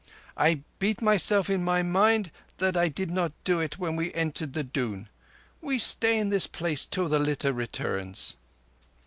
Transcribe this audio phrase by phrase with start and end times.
[0.35, 4.53] I beat myself in my mind that I did not do it when we entered
[4.53, 5.09] the Doon.
[5.61, 8.35] We stay in this place till the litter returns."